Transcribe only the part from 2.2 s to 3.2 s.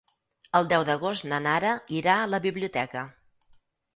a la biblioteca.